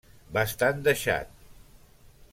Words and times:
Bastant 0.37 0.81
deixat. 0.87 1.29